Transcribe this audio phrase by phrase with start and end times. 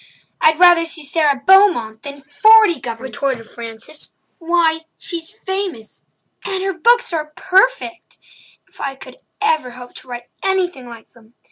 [0.41, 4.15] "I'd rather see Sara Beaumont than forty governors," retorted Frances.
[4.39, 8.17] "Why, she's famous—and her books are perfect!
[8.67, 11.35] If I could ever hope to write anything like them!